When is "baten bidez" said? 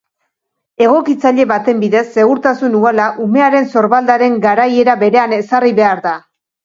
1.51-2.01